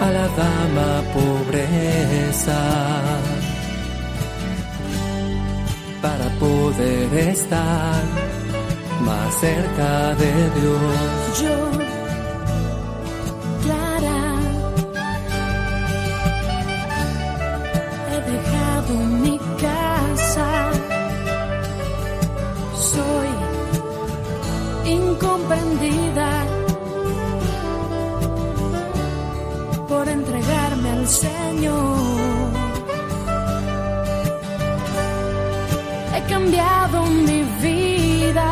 [0.00, 2.60] A la dama pobreza,
[6.00, 8.02] para poder estar
[9.04, 11.40] más cerca de Dios.
[11.42, 11.56] Yo,
[13.64, 14.22] Clara,
[18.12, 18.94] he dejado
[19.24, 20.48] mi casa.
[22.92, 23.30] Soy
[24.86, 26.47] incomprendida
[30.98, 32.52] al Señor.
[36.14, 38.50] He cambiado mi vida.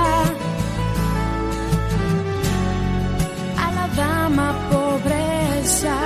[3.65, 5.97] a la dama pobreza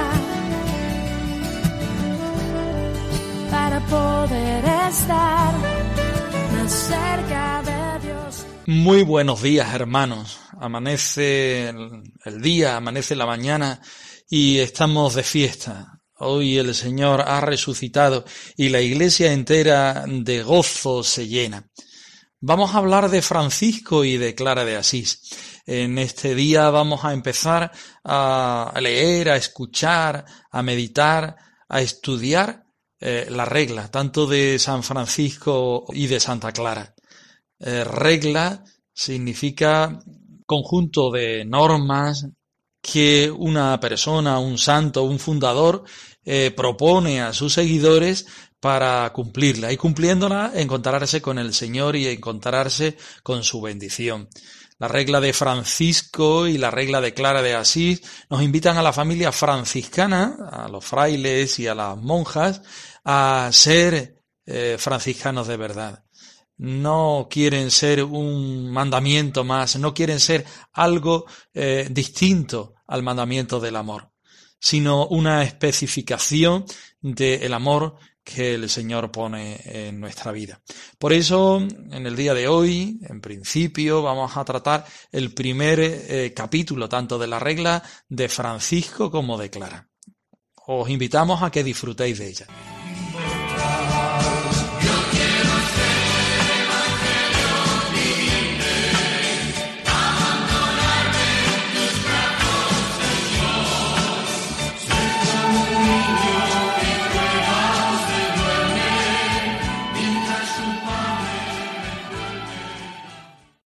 [3.51, 5.53] para poder estar
[6.53, 8.47] más cerca de Dios.
[8.67, 10.41] Muy buenos días, hermanos.
[10.61, 13.81] Amanece el, el día, amanece la mañana
[14.29, 16.00] y estamos de fiesta.
[16.21, 18.25] Hoy el Señor ha resucitado
[18.57, 21.67] y la iglesia entera de gozo se llena.
[22.41, 25.21] Vamos a hablar de Francisco y de Clara de Asís.
[25.67, 27.71] En este día vamos a empezar
[28.05, 31.37] a leer, a escuchar, a meditar,
[31.69, 32.65] a estudiar
[32.99, 36.95] eh, la regla, tanto de San Francisco y de Santa Clara.
[37.59, 39.99] Eh, regla significa
[40.45, 42.27] conjunto de normas
[42.81, 45.85] que una persona, un santo, un fundador
[46.25, 48.27] eh, propone a sus seguidores
[48.61, 54.29] para cumplirla y cumpliéndola encontrarse con el Señor y encontrarse con su bendición.
[54.79, 58.95] La regla de Francisco y la regla de Clara de Asís nos invitan a la
[58.95, 62.63] familia franciscana, a los frailes y a las monjas,
[63.05, 66.05] a ser eh, franciscanos de verdad.
[66.63, 70.45] No quieren ser un mandamiento más, no quieren ser
[70.75, 74.11] algo eh, distinto al mandamiento del amor,
[74.59, 76.67] sino una especificación
[77.01, 80.61] del amor que el Señor pone en nuestra vida.
[80.99, 86.35] Por eso, en el día de hoy, en principio, vamos a tratar el primer eh,
[86.37, 89.89] capítulo, tanto de la regla de Francisco como de Clara.
[90.67, 92.47] Os invitamos a que disfrutéis de ella.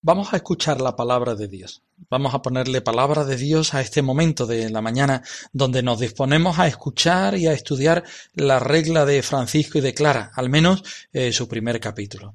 [0.06, 1.82] Vamos a escuchar la palabra de Dios.
[2.10, 6.58] Vamos a ponerle palabra de Dios a este momento de la mañana donde nos disponemos
[6.58, 8.04] a escuchar y a estudiar
[8.34, 12.34] la regla de Francisco y de Clara, al menos eh, su primer capítulo.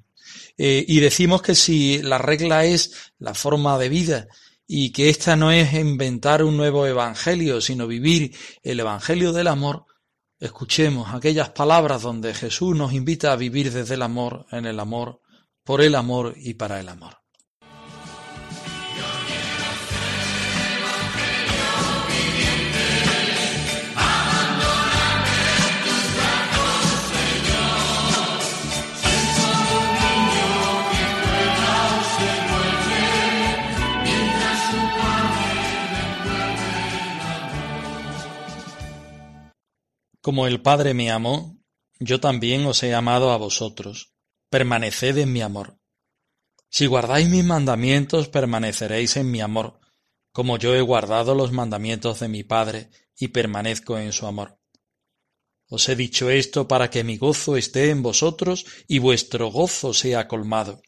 [0.58, 4.28] Eh, y decimos que si la regla es la forma de vida
[4.66, 9.86] y que esta no es inventar un nuevo evangelio, sino vivir el evangelio del amor,
[10.40, 15.22] escuchemos aquellas palabras donde Jesús nos invita a vivir desde el amor, en el amor,
[15.64, 17.19] por el amor y para el amor.
[40.30, 41.58] Como el Padre me amó,
[42.00, 44.14] yo también os he amado a vosotros.
[44.52, 45.80] Permaneced en mi amor.
[46.70, 49.80] Si guardáis mis mandamientos, permaneceréis en mi amor,
[50.32, 54.60] como yo he guardado los mandamientos de mi Padre y permanezco en su amor.
[55.68, 60.28] Os he dicho esto para que mi gozo esté en vosotros y vuestro gozo sea
[60.28, 60.84] colmado.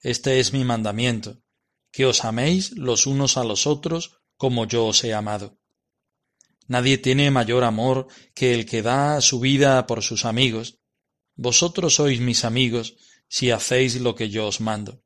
[0.00, 1.42] Este es mi mandamiento,
[1.92, 5.58] que os améis los unos a los otros como yo os he amado.
[6.68, 10.78] Nadie tiene mayor amor que el que da su vida por sus amigos.
[11.34, 12.96] Vosotros sois mis amigos
[13.28, 15.02] si hacéis lo que yo os mando.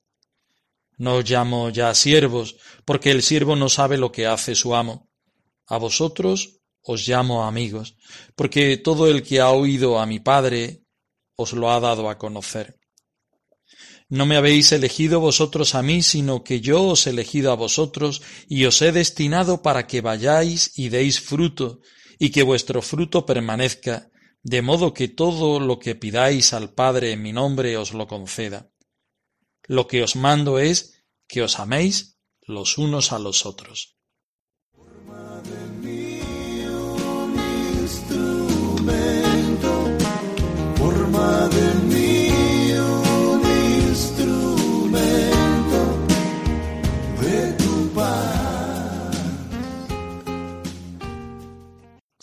[0.96, 5.10] No os llamo ya siervos, porque el siervo no sabe lo que hace su amo.
[5.66, 7.96] A vosotros os llamo amigos,
[8.34, 10.84] porque todo el que ha oído a mi Padre
[11.36, 12.79] os lo ha dado a conocer.
[14.10, 18.22] No me habéis elegido vosotros a mí, sino que yo os he elegido a vosotros
[18.48, 21.80] y os he destinado para que vayáis y deis fruto,
[22.18, 24.10] y que vuestro fruto permanezca,
[24.42, 28.72] de modo que todo lo que pidáis al Padre en mi nombre os lo conceda.
[29.68, 33.99] Lo que os mando es que os améis los unos a los otros.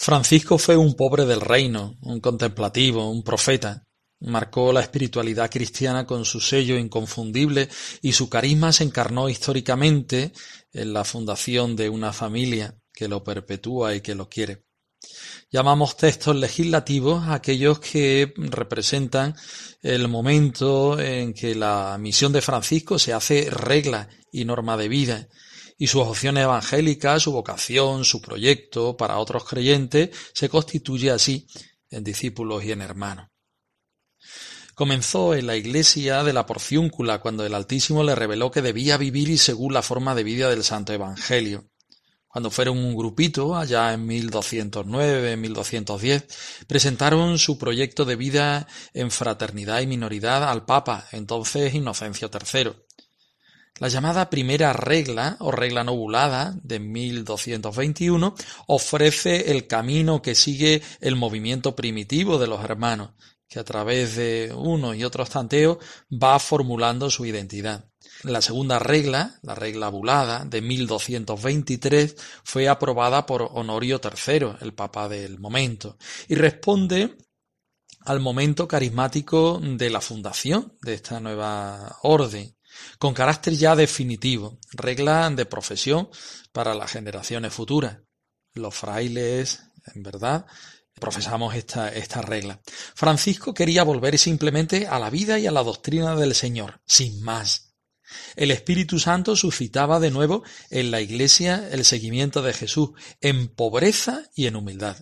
[0.07, 3.83] Francisco fue un pobre del reino, un contemplativo, un profeta.
[4.21, 7.67] Marcó la espiritualidad cristiana con su sello inconfundible
[8.01, 10.31] y su carisma se encarnó históricamente
[10.71, 14.63] en la fundación de una familia que lo perpetúa y que lo quiere.
[15.51, 19.35] Llamamos textos legislativos aquellos que representan
[19.81, 25.27] el momento en que la misión de Francisco se hace regla y norma de vida
[25.77, 31.47] y sus opciones evangélicas, su vocación, su proyecto para otros creyentes se constituye así
[31.89, 33.29] en discípulos y en hermanos.
[34.73, 39.37] Comenzó en la iglesia de la Porciúncula cuando el Altísimo le reveló que debía vivir
[39.39, 41.69] según la forma de vida del Santo Evangelio.
[42.27, 46.27] Cuando fueron un grupito, allá en 1209, 1210,
[46.67, 52.86] presentaron su proyecto de vida en fraternidad y minoridad al Papa, entonces Inocencio III.
[53.79, 58.33] La llamada primera regla o regla nobulada de 1221
[58.65, 63.11] ofrece el camino que sigue el movimiento primitivo de los hermanos,
[63.47, 65.77] que a través de unos y otros tanteos
[66.11, 67.85] va formulando su identidad.
[68.23, 75.07] La segunda regla, la regla bulada de 1223, fue aprobada por Honorio III, el papa
[75.07, 75.97] del momento,
[76.27, 77.15] y responde
[78.01, 82.56] al momento carismático de la fundación de esta nueva orden
[82.99, 86.09] con carácter ya definitivo, regla de profesión
[86.51, 87.99] para las generaciones futuras.
[88.53, 89.61] Los frailes,
[89.93, 90.45] en verdad,
[90.99, 92.59] profesamos esta, esta regla.
[92.95, 97.75] Francisco quería volver simplemente a la vida y a la doctrina del Señor, sin más.
[98.35, 102.91] El Espíritu Santo suscitaba de nuevo en la Iglesia el seguimiento de Jesús,
[103.21, 104.97] en pobreza y en humildad.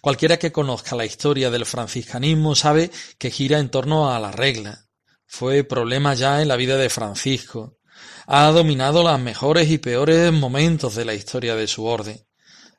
[0.00, 4.87] Cualquiera que conozca la historia del franciscanismo sabe que gira en torno a la regla,
[5.28, 7.78] fue problema ya en la vida de Francisco.
[8.26, 12.26] Ha dominado los mejores y peores momentos de la historia de su orden.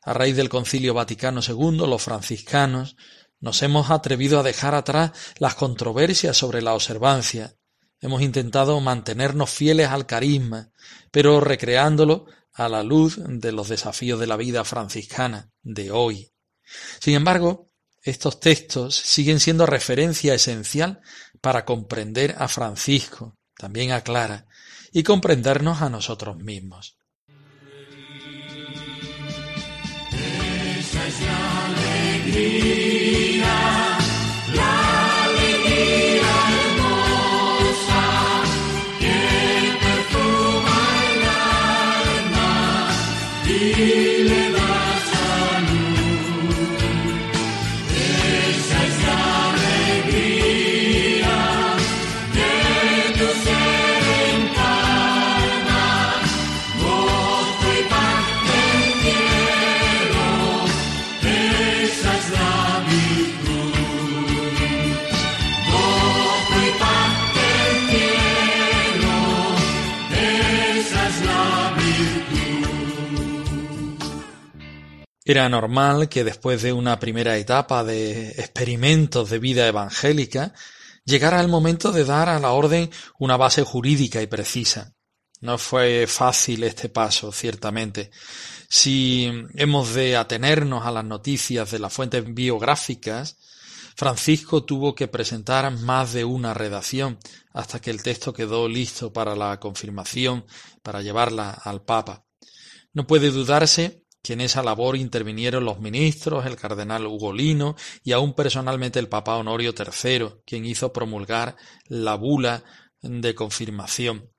[0.02, 2.98] A raíz del Concilio Vaticano II, los franciscanos
[3.40, 7.56] nos hemos atrevido a dejar atrás las controversias sobre la observancia.
[8.02, 10.72] Hemos intentado mantenernos fieles al carisma,
[11.12, 16.32] pero recreándolo a la luz de los desafíos de la vida franciscana de hoy.
[17.00, 17.70] Sin embargo,
[18.02, 21.02] estos textos siguen siendo referencia esencial
[21.42, 24.48] para comprender a Francisco, también a Clara,
[24.92, 26.98] y comprendernos a nosotros mismos.
[75.30, 80.56] Era normal que después de una primera etapa de experimentos de vida evangélica,
[81.06, 84.96] llegara el momento de dar a la orden una base jurídica y precisa.
[85.40, 88.10] No fue fácil este paso, ciertamente.
[88.70, 93.38] Si hemos de atenernos a las noticias de las fuentes biográficas,
[93.96, 97.20] Francisco tuvo que presentar más de una redacción
[97.54, 100.48] hasta que el texto quedó listo para la confirmación,
[100.82, 102.26] para llevarla al Papa.
[102.94, 108.34] No puede dudarse que en esa labor intervinieron los ministros, el cardenal Ugolino y aún
[108.34, 111.56] personalmente el Papa Honorio III, quien hizo promulgar
[111.88, 112.64] la bula
[113.02, 114.32] de confirmación.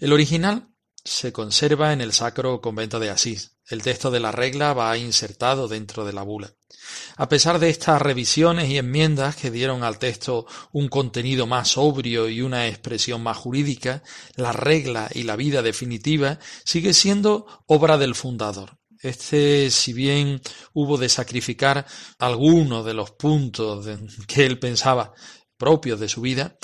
[0.00, 0.68] El original
[1.04, 3.56] se conserva en el Sacro Convento de Asís.
[3.66, 6.54] El texto de la regla va insertado dentro de la bula.
[7.16, 12.28] A pesar de estas revisiones y enmiendas que dieron al texto un contenido más sobrio
[12.28, 14.02] y una expresión más jurídica,
[14.36, 18.78] la regla y la vida definitiva sigue siendo obra del fundador.
[19.00, 20.40] Este, si bien
[20.72, 21.86] hubo de sacrificar
[22.18, 23.86] algunos de los puntos
[24.26, 25.12] que él pensaba
[25.56, 26.56] propios de su vida,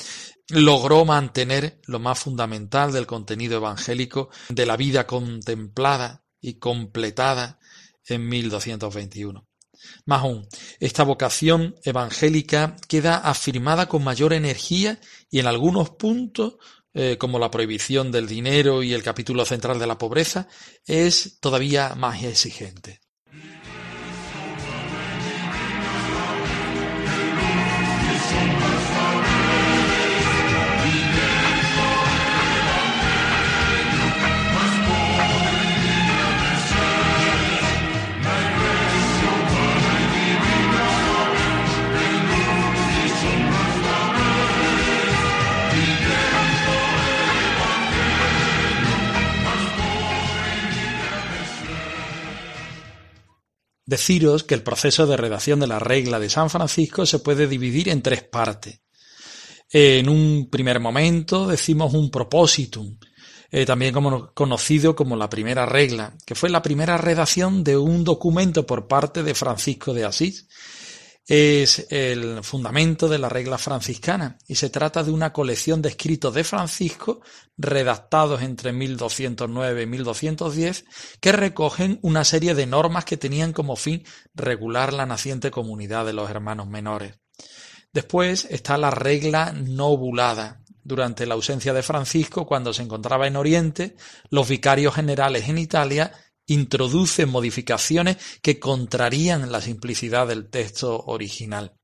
[0.49, 7.59] logró mantener lo más fundamental del contenido evangélico de la vida contemplada y completada
[8.07, 9.47] en 1221.
[10.07, 10.47] Más aún,
[10.81, 14.99] esta vocación evangélica queda afirmada con mayor energía
[15.31, 16.57] y en algunos puntos,
[16.95, 20.49] eh, como la prohibición del dinero y el capítulo central de la pobreza,
[20.87, 23.04] es todavía más exigente.
[53.87, 57.89] Deciros que el proceso de redacción de la regla de San Francisco se puede dividir
[57.89, 58.81] en tres partes.
[59.71, 62.97] En un primer momento decimos un propositum,
[63.51, 68.05] eh, también como, conocido como la primera regla, que fue la primera redacción de un
[68.05, 70.49] documento por parte de Francisco de Asís,
[71.27, 76.35] es el fundamento de la regla franciscana y se trata de una colección de escritos
[76.35, 77.23] de Francisco
[77.57, 80.85] redactados entre 1209 y 1210
[81.21, 84.05] que recogen una serie de normas que tenían como fin
[84.35, 87.15] regular la naciente comunidad de los hermanos menores.
[87.93, 90.61] Después está la regla nobulada.
[90.87, 93.97] Durante la ausencia de Francisco, cuando se encontraba en Oriente,
[94.29, 96.13] los vicarios generales en Italia
[96.47, 101.75] introduce modificaciones que contrarían la simplicidad del texto original.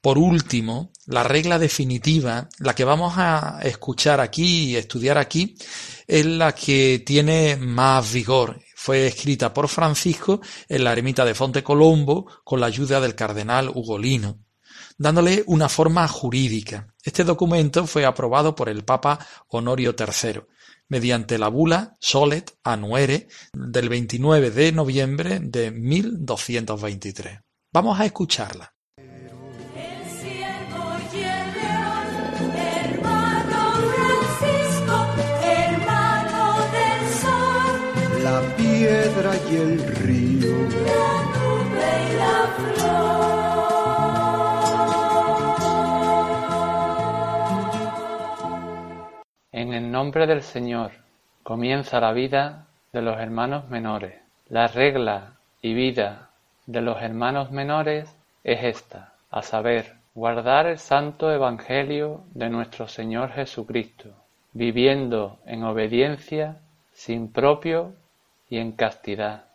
[0.00, 5.54] Por último, la regla definitiva, la que vamos a escuchar aquí y estudiar aquí,
[6.06, 8.62] es la que tiene más vigor.
[8.74, 13.68] Fue escrita por Francisco en la ermita de Fonte Colombo con la ayuda del cardenal
[13.68, 14.38] Ugolino,
[14.96, 16.94] dándole una forma jurídica.
[17.02, 19.18] Este documento fue aprobado por el Papa
[19.48, 20.40] Honorio III
[20.90, 27.40] mediante la bula Solet Anuere del 29 de noviembre de 1223.
[27.72, 28.74] Vamos a escucharla.
[38.22, 40.39] la piedra y el río,
[49.52, 50.92] En el nombre del Señor
[51.42, 54.14] comienza la vida de los hermanos menores.
[54.48, 56.30] La regla y vida
[56.66, 63.32] de los hermanos menores es esta, a saber, guardar el santo Evangelio de nuestro Señor
[63.32, 64.10] Jesucristo,
[64.52, 66.58] viviendo en obediencia,
[66.92, 67.94] sin propio
[68.48, 69.46] y en castidad.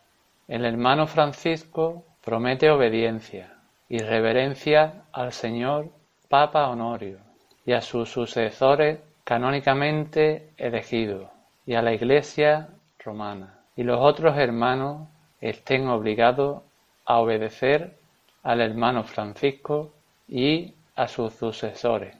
[0.49, 3.53] El hermano Francisco promete obediencia
[3.87, 5.89] y reverencia al Señor
[6.27, 7.19] Papa Honorio
[7.65, 11.31] y a sus sucesores canónicamente elegido,
[11.65, 15.09] y a la Iglesia romana, y los otros hermanos
[15.41, 16.61] estén obligados
[17.05, 17.97] a obedecer
[18.43, 19.91] al hermano Francisco
[20.27, 22.15] y a sus sucesores.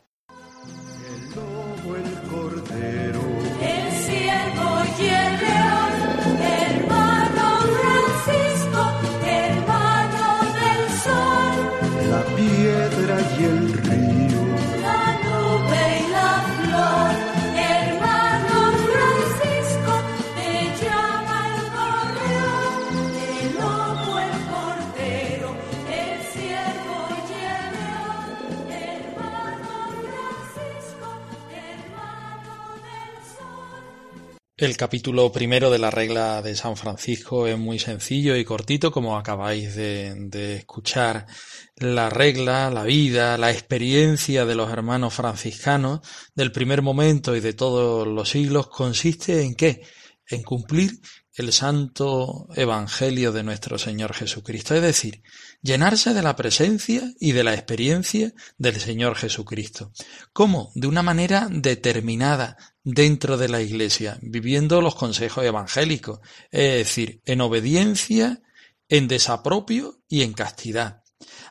[34.57, 39.17] El capítulo primero de la regla de San Francisco es muy sencillo y cortito, como
[39.17, 41.27] acabáis de, escuchar.
[41.75, 45.99] La regla, la vida, la experiencia de los hermanos franciscanos
[46.35, 49.81] del primer momento y de todos los siglos consiste en qué?
[50.25, 51.01] En cumplir
[51.35, 55.21] el santo evangelio de nuestro Señor Jesucristo, es decir,
[55.61, 59.91] llenarse de la presencia y de la experiencia del Señor Jesucristo.
[60.31, 60.71] ¿Cómo?
[60.75, 66.19] De una manera determinada dentro de la Iglesia, viviendo los consejos evangélicos,
[66.51, 68.41] es decir, en obediencia,
[68.87, 71.01] en desapropio y en castidad.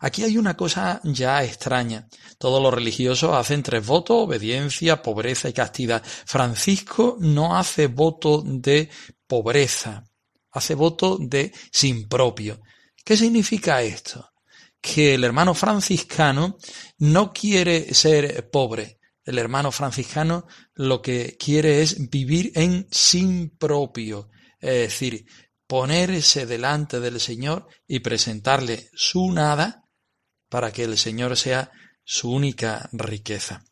[0.01, 2.09] Aquí hay una cosa ya extraña.
[2.39, 6.03] Todos los religiosos hacen tres votos, obediencia, pobreza y castidad.
[6.05, 8.91] Francisco no hace voto de
[9.27, 10.05] pobreza,
[10.51, 12.61] hace voto de sin propio.
[13.05, 14.31] ¿Qué significa esto?
[14.81, 16.59] Que el hermano franciscano
[16.99, 18.99] no quiere ser pobre.
[19.25, 24.29] El hermano franciscano lo que quiere es vivir en sin propio,
[24.61, 25.27] es decir,
[25.67, 29.85] ponerse delante del Señor y presentarle su nada
[30.49, 31.73] para que el Señor sea
[32.05, 33.65] su única riqueza.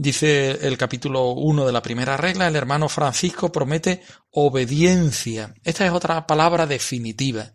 [0.00, 4.00] Dice el capítulo 1 de la primera regla, el hermano Francisco promete
[4.30, 5.52] obediencia.
[5.64, 7.54] Esta es otra palabra definitiva.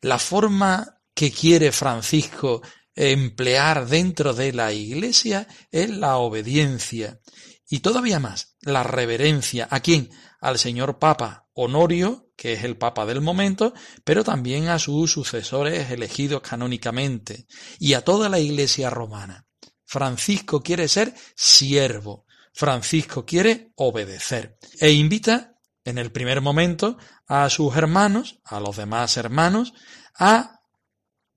[0.00, 2.62] La forma que quiere Francisco
[2.94, 7.18] emplear dentro de la Iglesia es la obediencia
[7.68, 9.66] y todavía más, la reverencia.
[9.68, 10.10] ¿A quién?
[10.40, 15.90] Al señor Papa Honorio, que es el Papa del momento, pero también a sus sucesores
[15.90, 17.48] elegidos canónicamente
[17.80, 19.48] y a toda la Iglesia romana.
[19.94, 26.98] Francisco quiere ser siervo, Francisco quiere obedecer e invita en el primer momento
[27.28, 29.72] a sus hermanos, a los demás hermanos,
[30.18, 30.62] a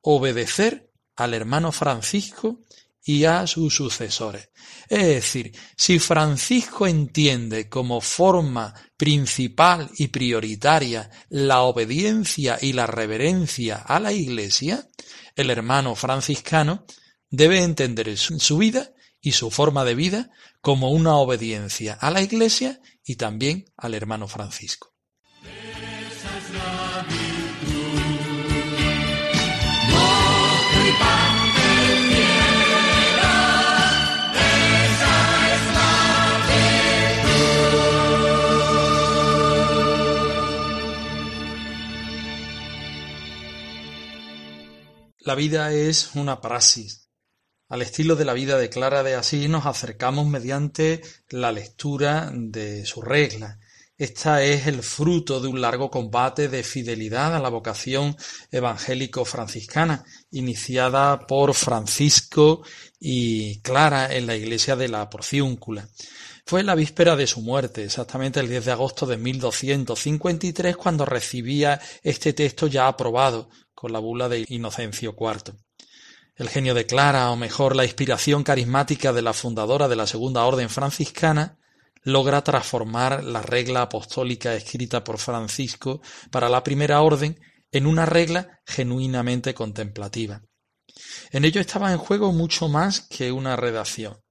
[0.01, 2.61] obedecer al hermano Francisco
[3.03, 4.49] y a sus sucesores.
[4.89, 13.75] Es decir, si Francisco entiende como forma principal y prioritaria la obediencia y la reverencia
[13.75, 14.87] a la Iglesia,
[15.35, 16.87] el hermano franciscano
[17.29, 20.31] debe entender su vida y su forma de vida
[20.61, 24.93] como una obediencia a la Iglesia y también al hermano Francisco.
[45.19, 47.06] La vida es una praxis.
[47.69, 52.85] Al estilo de la vida de Clara de Asís nos acercamos mediante la lectura de
[52.85, 53.59] su regla.
[53.97, 58.15] Esta es el fruto de un largo combate de fidelidad a la vocación
[58.51, 62.61] evangélico-franciscana, iniciada por Francisco
[63.01, 65.89] y Clara en la iglesia de la Porciúncula.
[66.45, 71.81] Fue la víspera de su muerte, exactamente el 10 de agosto de 1253, cuando recibía
[72.01, 75.66] este texto ya aprobado con la bula de Inocencio IV.
[76.37, 80.45] El genio de Clara, o mejor la inspiración carismática de la fundadora de la Segunda
[80.45, 81.57] Orden franciscana,
[82.03, 87.39] logra transformar la regla apostólica escrita por Francisco para la Primera Orden
[87.71, 90.43] en una regla genuinamente contemplativa.
[91.31, 94.21] En ello estaba en juego mucho más que una redacción.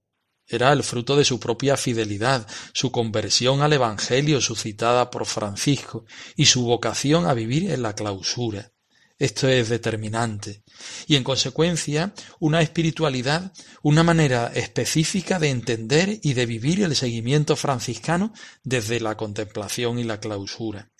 [0.47, 6.05] Era el fruto de su propia fidelidad, su conversión al Evangelio suscitada por Francisco
[6.37, 8.71] y su vocación a vivir en la clausura.
[9.19, 10.63] Esto es determinante.
[11.07, 13.51] Y en consecuencia, una espiritualidad,
[13.81, 18.31] una manera específica de entender y de vivir el seguimiento franciscano
[18.63, 20.91] desde la contemplación y la clausura.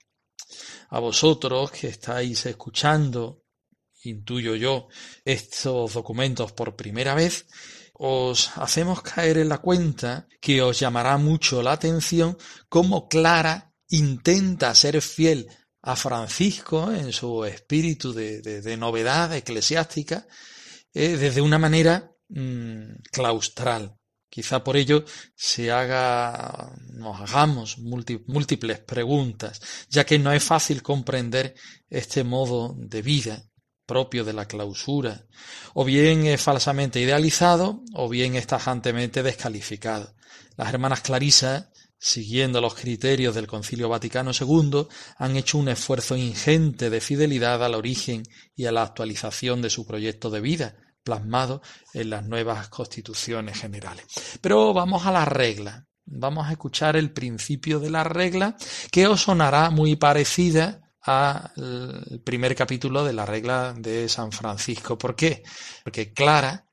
[0.89, 3.43] A vosotros que estáis escuchando,
[4.03, 4.87] intuyo yo,
[5.23, 7.45] estos documentos por primera vez,
[7.93, 12.37] os hacemos caer en la cuenta que os llamará mucho la atención
[12.69, 15.49] cómo Clara intenta ser fiel
[15.81, 20.27] a Francisco en su espíritu de, novedad eclesiástica
[20.93, 23.95] eh, desde una manera mm, claustral.
[24.29, 31.55] Quizá por ello se haga, nos hagamos múltiples preguntas, ya que no es fácil comprender
[31.89, 33.43] este modo de vida
[33.85, 35.25] propio de la clausura,
[35.73, 40.13] o bien es falsamente idealizado, o bien es tajantemente descalificado.
[40.57, 46.89] Las hermanas Clarisas siguiendo los criterios del Concilio Vaticano II, han hecho un esfuerzo ingente
[46.89, 48.23] de fidelidad al origen
[48.55, 51.61] y a la actualización de su proyecto de vida, plasmado
[51.93, 54.05] en las nuevas constituciones generales.
[54.41, 55.85] Pero vamos a la regla.
[56.05, 58.55] Vamos a escuchar el principio de la regla,
[58.91, 64.97] que os sonará muy parecida al primer capítulo de la regla de San Francisco.
[64.97, 65.43] ¿Por qué?
[65.83, 66.65] Porque Clara,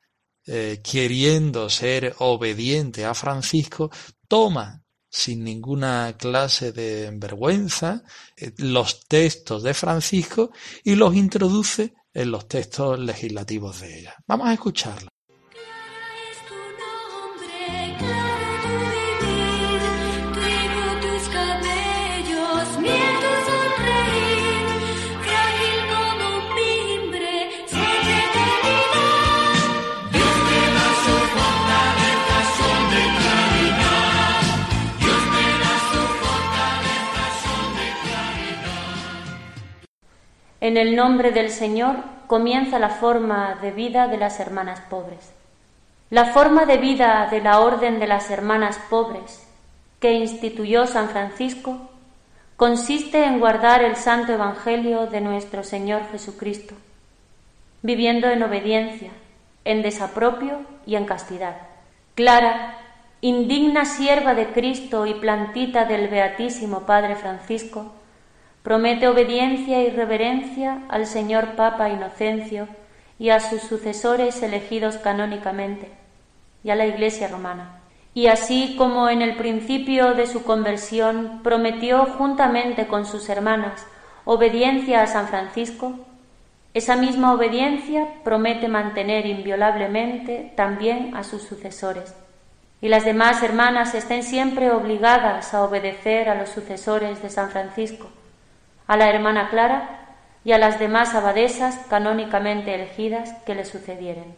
[0.46, 3.90] eh, queriendo ser obediente a Francisco,
[4.28, 4.83] toma
[5.14, 8.02] sin ninguna clase de vergüenza
[8.36, 10.50] eh, los textos de Francisco
[10.82, 14.16] y los introduce en los textos legislativos de ella.
[14.26, 15.13] Vamos a escucharla.
[40.64, 41.96] En el nombre del Señor
[42.26, 45.30] comienza la forma de vida de las hermanas pobres.
[46.08, 49.46] La forma de vida de la Orden de las Hermanas Pobres
[50.00, 51.76] que instituyó San Francisco
[52.56, 56.74] consiste en guardar el Santo Evangelio de nuestro Señor Jesucristo,
[57.82, 59.10] viviendo en obediencia,
[59.66, 61.58] en desapropio y en castidad.
[62.14, 62.78] Clara,
[63.20, 67.92] indigna sierva de Cristo y plantita del Beatísimo Padre Francisco,
[68.64, 72.66] Promete obediencia y reverencia al señor Papa Inocencio
[73.18, 75.90] y a sus sucesores elegidos canónicamente,
[76.64, 77.82] y a la Iglesia romana.
[78.14, 83.86] Y así como en el principio de su conversión prometió juntamente con sus hermanas
[84.24, 85.92] obediencia a San Francisco,
[86.72, 92.14] Esa misma obediencia promete mantener inviolablemente también a sus sucesores.
[92.80, 98.08] Y las demás hermanas estén siempre obligadas a obedecer a los sucesores de San Francisco,
[98.86, 104.36] a la hermana Clara y a las demás abadesas canónicamente elegidas que le sucedieren.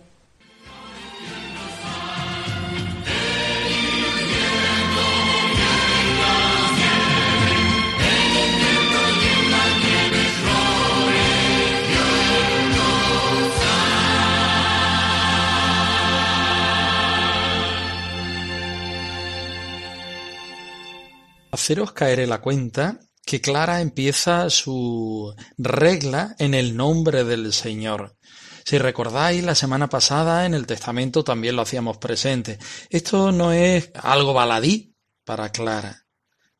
[21.50, 28.16] Haceros caer en la cuenta que Clara empieza su regla en el nombre del Señor.
[28.64, 32.58] Si recordáis, la semana pasada en el Testamento también lo hacíamos presente.
[32.88, 36.06] Esto no es algo baladí para Clara.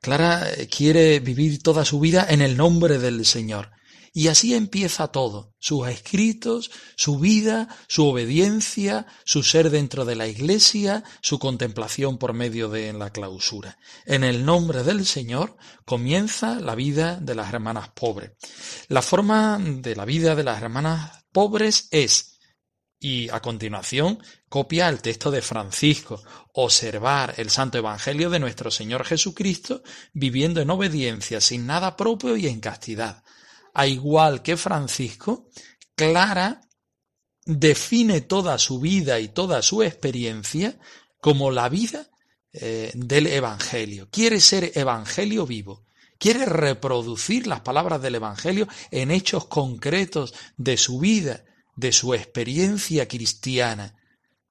[0.01, 3.71] Clara quiere vivir toda su vida en el nombre del Señor.
[4.17, 10.27] Y así empieza todo, sus escritos, su vida, su obediencia, su ser dentro de la
[10.27, 13.77] iglesia, su contemplación por medio de la clausura.
[14.07, 18.31] En el nombre del Señor comienza la vida de las hermanas pobres.
[18.89, 22.39] La forma de la vida de las hermanas pobres es
[22.99, 26.23] y a continuación copia el texto de Francisco,
[26.55, 29.83] observar el Santo Evangelio de nuestro Señor Jesucristo
[30.15, 33.26] viviendo en obediencia, sin nada propio y en castidad
[33.79, 35.51] a igual que Francisco,
[35.95, 36.63] Clara
[37.45, 40.79] define toda su vida y toda su experiencia
[41.21, 42.09] como la vida
[42.55, 44.09] eh, del Evangelio.
[44.11, 45.85] Quiere ser Evangelio vivo.
[46.19, 51.45] Quiere reproducir las palabras del Evangelio en hechos concretos de su vida,
[51.77, 53.95] de su experiencia cristiana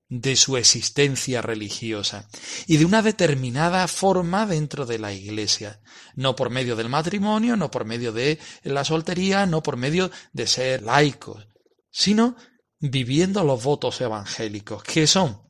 [0.07, 2.29] de su existencia religiosa
[2.67, 5.81] y de una determinada forma dentro de la Iglesia,
[6.15, 10.47] no por medio del matrimonio, no por medio de la soltería, no por medio de
[10.47, 11.47] ser laicos,
[11.89, 12.35] sino
[12.79, 15.41] viviendo los votos evangélicos, que son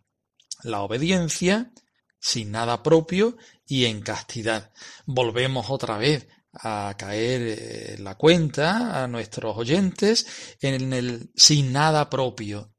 [0.63, 1.71] la obediencia,
[2.19, 4.71] sin nada propio y en castidad.
[5.05, 12.09] Volvemos otra vez a caer en la cuenta a nuestros oyentes en el sin nada
[12.09, 12.74] propio,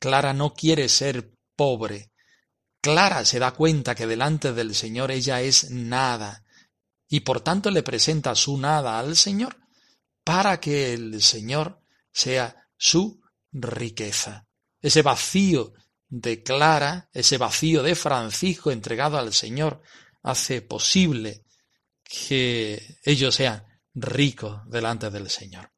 [0.00, 2.10] Clara no quiere ser pobre.
[2.80, 6.44] Clara se da cuenta que delante del Señor ella es nada
[7.06, 9.56] y por tanto le presenta su nada al Señor
[10.24, 13.20] para que el Señor sea su
[13.52, 14.46] riqueza.
[14.80, 15.74] Ese vacío
[16.08, 19.82] de Clara, ese vacío de Francisco entregado al Señor,
[20.22, 21.44] hace posible
[22.02, 25.72] que ellos sean ricos delante del Señor.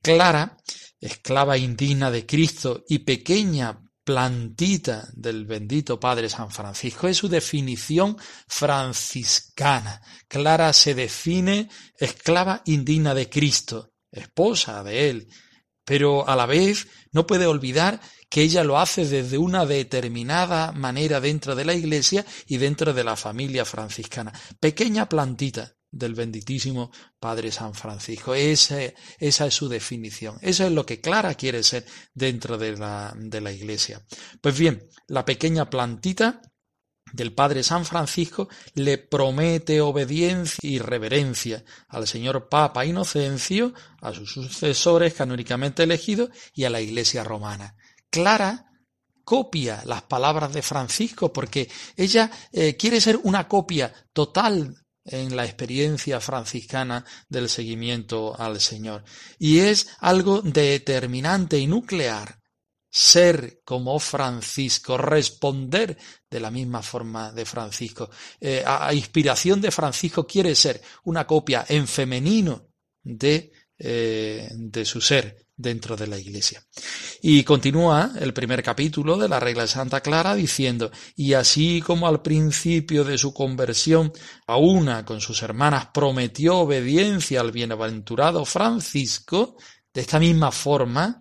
[0.00, 0.56] Clara
[1.00, 7.08] esclava indigna de Cristo y pequeña plantita del bendito Padre San Francisco.
[7.08, 10.00] Es su definición franciscana.
[10.26, 15.28] Clara se define esclava indigna de Cristo, esposa de Él,
[15.84, 21.20] pero a la vez no puede olvidar que ella lo hace desde una determinada manera
[21.20, 24.32] dentro de la Iglesia y dentro de la familia franciscana.
[24.60, 28.34] Pequeña plantita, del benditísimo Padre San Francisco.
[28.34, 30.38] esa es su definición.
[30.42, 34.02] Eso es lo que Clara quiere ser dentro de la, de la Iglesia.
[34.40, 36.42] Pues bien, la pequeña plantita
[37.12, 44.32] del Padre San Francisco le promete obediencia y reverencia al señor Papa Inocencio, a sus
[44.32, 47.76] sucesores canónicamente elegidos y a la Iglesia romana.
[48.10, 48.66] Clara
[49.24, 54.74] copia las palabras de Francisco porque ella eh, quiere ser una copia total
[55.10, 59.04] en la experiencia franciscana del seguimiento al Señor.
[59.38, 62.38] Y es algo determinante y nuclear
[62.90, 65.96] ser como Francisco, responder
[66.28, 68.10] de la misma forma de Francisco.
[68.40, 72.68] Eh, a, inspiración de Francisco quiere ser una copia en femenino
[73.02, 76.62] de, eh, de su ser, dentro de la Iglesia.
[77.20, 82.06] Y continúa el primer capítulo de la regla de Santa Clara diciendo, y así como
[82.06, 84.12] al principio de su conversión
[84.46, 89.56] a una con sus hermanas prometió obediencia al bienaventurado Francisco,
[89.92, 91.20] de esta misma forma,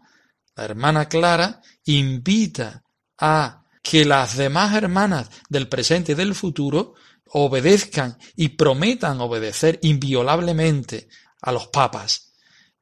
[0.56, 2.84] la hermana Clara invita
[3.18, 6.94] a que las demás hermanas del presente y del futuro
[7.30, 11.08] obedezcan y prometan obedecer inviolablemente
[11.42, 12.27] a los papas,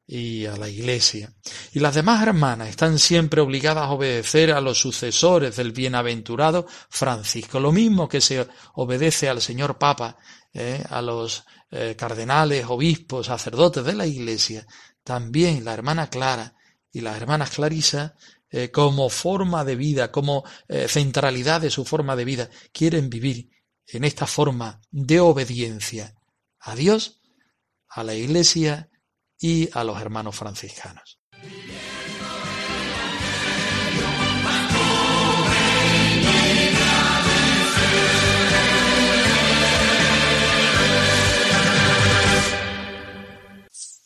[0.08, 1.34] y a la Iglesia.
[1.74, 7.60] Y las demás hermanas están siempre obligadas a obedecer a los sucesores del bienaventurado Francisco.
[7.60, 10.18] Lo mismo que se obedece al señor Papa,
[10.54, 14.68] eh, a los eh, cardenales, obispos, sacerdotes de la Iglesia,
[15.04, 16.56] también la hermana Clara
[16.92, 18.16] y las hermanas Clarisa,
[18.50, 20.44] eh, como forma de vida, como
[20.88, 23.50] centralidad de su forma de vida, quieren vivir
[23.88, 26.16] en esta forma de obediencia
[26.60, 27.22] a Dios,
[27.90, 28.90] a la Iglesia
[29.40, 31.20] y a los hermanos franciscanos.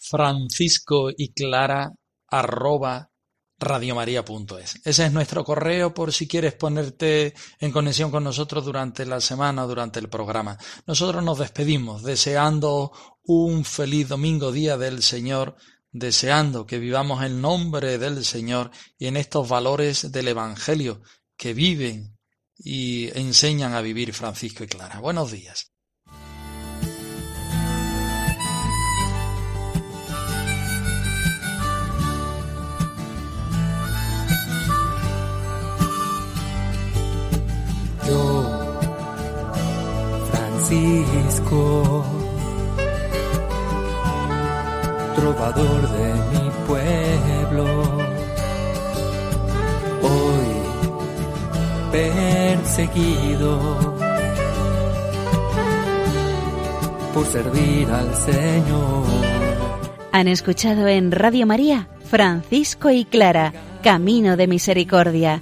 [0.09, 1.91] Francisco y Clara
[2.27, 3.08] arroba
[3.59, 4.81] radiomaria.es.
[4.83, 9.63] Ese es nuestro correo por si quieres ponerte en conexión con nosotros durante la semana
[9.63, 10.57] durante el programa.
[10.87, 12.91] Nosotros nos despedimos deseando
[13.23, 15.55] un feliz domingo día del Señor,
[15.91, 21.01] deseando que vivamos en nombre del Señor y en estos valores del Evangelio
[21.35, 22.17] que viven
[22.57, 24.99] y enseñan a vivir Francisco y Clara.
[24.99, 25.71] Buenos días.
[40.69, 42.05] Francisco,
[45.15, 47.65] trovador de mi pueblo,
[50.03, 50.49] hoy
[51.91, 53.59] perseguido
[57.15, 59.05] por servir al Señor.
[60.11, 65.41] Han escuchado en Radio María Francisco y Clara, Camino de Misericordia,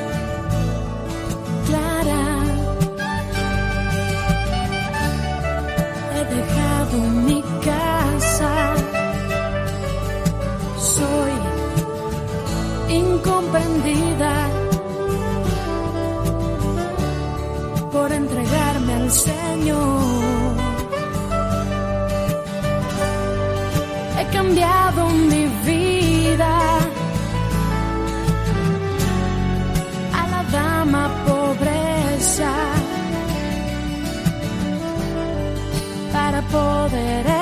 [36.51, 37.40] poder estar